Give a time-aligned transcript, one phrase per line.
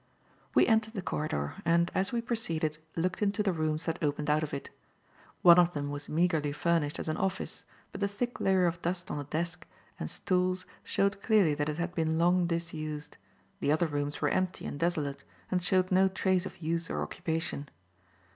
[0.55, 4.41] We entered the corridor, and, as we proceeded, looked into the rooms that opened out
[4.41, 4.71] of it.
[5.43, 9.11] One of them was meagrely furnished as an office, but the thick layer of dust
[9.11, 9.67] on the desk
[9.99, 13.17] and stools showed clearly that it had been long disused;
[13.59, 17.69] the other rooms were empty and desolate, and showed no trace of use or occupation.